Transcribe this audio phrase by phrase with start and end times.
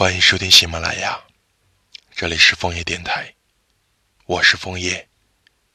[0.00, 1.20] 欢迎收听喜马拉雅，
[2.12, 3.34] 这里是枫叶电台，
[4.24, 5.06] 我是枫叶，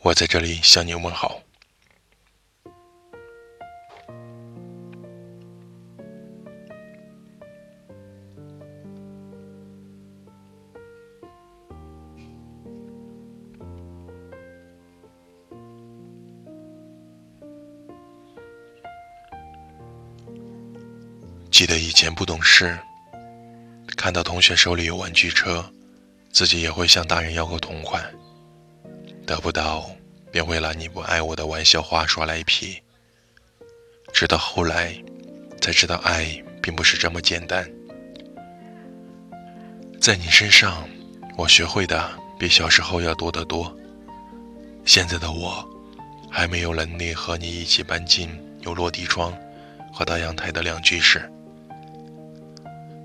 [0.00, 1.40] 我在这里向你问好。
[21.52, 22.76] 记得以前不懂事，
[23.98, 25.68] 看到同学手里有玩具车，
[26.30, 28.00] 自己也会向大人要个同款，
[29.26, 29.90] 得不到
[30.30, 32.80] 便会拿你不爱我的玩笑话耍赖皮。
[34.12, 34.94] 直到后来，
[35.60, 37.68] 才知道爱并不是这么简单。
[40.00, 40.88] 在你身上，
[41.36, 43.76] 我学会的比小时候要多得多。
[44.84, 45.68] 现在的我，
[46.30, 49.36] 还没有能力和你一起搬进有落地窗
[49.92, 51.28] 和大阳台的两居室。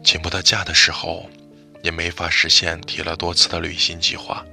[0.04, 1.30] 请不到假的时候，
[1.82, 4.46] 也没法实现提了多次的旅行计划。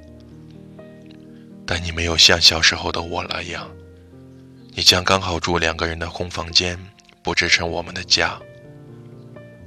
[1.67, 3.69] 但你没有像小时候的我那样，
[4.75, 6.79] 你将刚好住两个人的空房间
[7.23, 8.39] 布置成我们的家。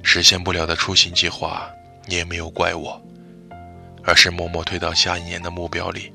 [0.02, 1.70] 实现不了的出行计划，
[2.06, 3.00] 你也没有怪我，
[4.02, 6.12] 而是默默推到下一年的目标里。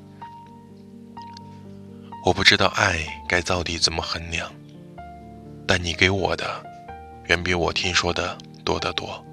[2.25, 4.51] 我不知道爱该到底怎么衡量，
[5.65, 6.63] 但你给我的，
[7.27, 9.25] 远比我听说的多得多。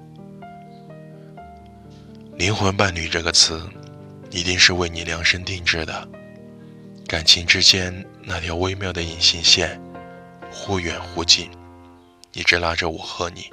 [2.37, 3.67] 灵魂伴侣这个词，
[4.29, 6.07] 一定是为你量身定制的。
[7.07, 9.81] 感情之间那条微妙的隐形线，
[10.51, 11.49] 忽远忽近，
[12.33, 13.49] 一直拉着我和你。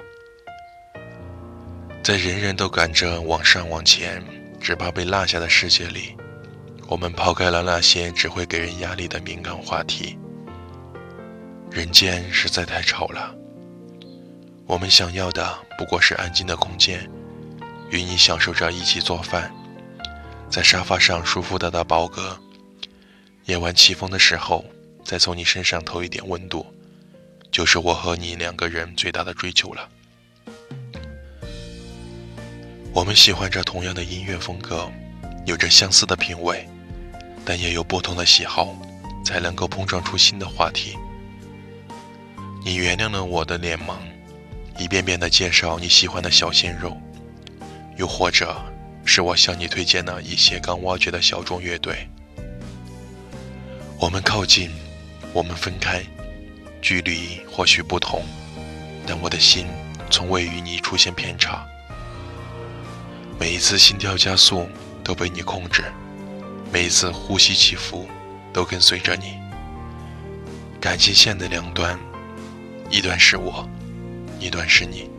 [2.03, 4.23] 在人人都赶着往上往前，
[4.61, 6.15] 只怕被落下的世界里，
[6.87, 10.15] 我们抛开了那些只会给人压力的敏感话题。
[11.71, 13.33] 人间实在太吵了，
[14.67, 17.09] 我们想要的不过是安静的空间。
[17.89, 19.53] 与你享受着一起做饭，
[20.49, 22.37] 在沙发上舒服的打饱嗝，
[23.45, 24.65] 夜晚起风的时候，
[25.03, 26.65] 再从你身上透一点温度，
[27.51, 29.89] 就是我和你两个人最大的追求了。
[32.91, 34.89] 我们喜欢着同样的音乐风格，
[35.45, 36.67] 有着相似的品味，
[37.45, 38.75] 但也有不同的喜好，
[39.23, 40.97] 才能够碰撞出新的话题。
[42.63, 43.97] 你原谅了我的脸盲，
[44.79, 46.97] 一遍遍的介绍你喜欢的小鲜肉。
[47.97, 48.55] 又或者，
[49.05, 52.07] 是我向你推荐了一些刚挖掘的小众乐队。
[53.99, 54.69] 我们靠近，
[55.31, 56.03] 我们分开，
[56.81, 58.23] 距离或许不同，
[59.07, 59.67] 但我的心
[60.09, 61.65] 从未与你出现偏差。
[63.39, 64.67] 每一次心跳加速
[65.03, 65.83] 都被你控制，
[66.71, 68.07] 每一次呼吸起伏
[68.51, 69.39] 都跟随着你。
[70.81, 71.97] 感情线的两端，
[72.89, 73.67] 一段是我，
[74.39, 75.09] 一段是你，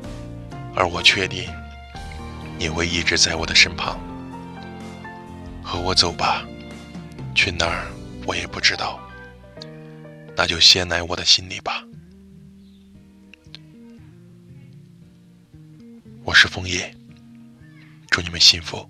[0.75, 1.49] 而我确定。
[2.59, 3.99] 你会一直在我的身旁，
[5.63, 6.43] 和我走吧，
[7.35, 7.87] 去哪儿
[8.27, 8.99] 我也不知道，
[10.35, 11.85] 那就先来我的心里吧。
[16.25, 16.93] 我是枫叶，
[18.11, 18.89] 祝你们幸福，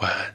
[0.00, 0.34] 晚安。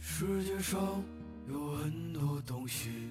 [0.00, 0.80] 世界上
[1.48, 3.10] 有很多东西。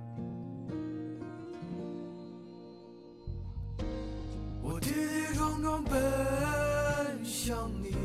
[5.61, 5.93] 装奔
[7.23, 7.95] 向你，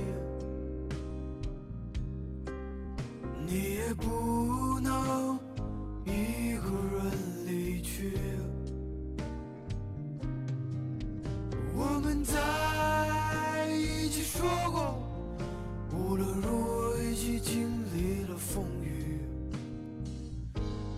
[3.47, 5.39] 你也不能
[6.05, 8.19] 一个人离去。
[11.75, 14.99] 我们在一起说过，
[15.99, 19.21] 无论如何一起经历了风雨，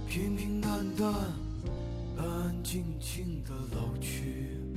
[0.09, 1.09] 平平淡淡，
[2.17, 4.68] 安安静静的老去。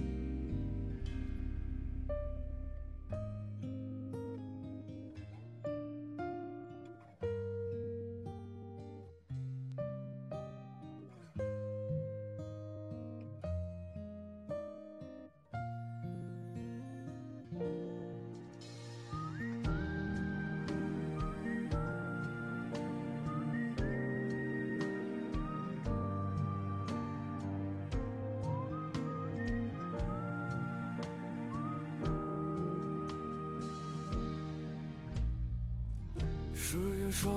[36.71, 37.29] 世界上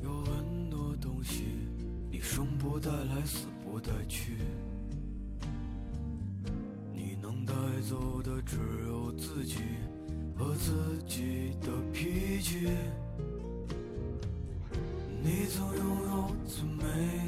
[0.00, 1.42] 有很多东西，
[2.08, 4.36] 你生不带来，死不带去。
[6.92, 7.52] 你能带
[7.88, 9.56] 走的只有自己
[10.38, 12.68] 和自己的脾气。
[15.20, 17.19] 你曾拥有最美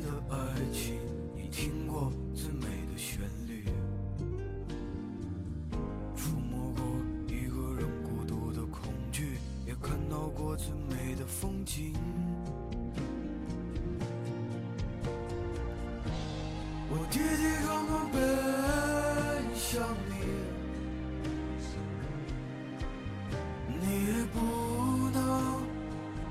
[17.13, 18.19] 我弟弟刚刚奔
[19.55, 20.13] 向你，
[23.69, 24.39] 你也不
[25.11, 25.21] 能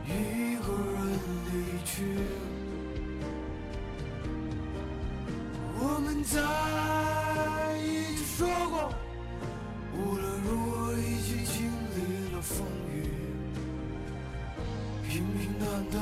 [0.07, 0.10] 一
[0.57, 1.00] 个人
[1.45, 1.54] 离
[1.86, 1.94] 去。
[5.80, 6.33] 我们在
[7.78, 8.39] 一起说
[8.72, 8.92] 过，
[9.94, 13.06] 无论如何一起经历了风雨，
[15.07, 16.01] 平平淡淡，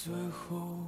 [0.00, 0.86] 最后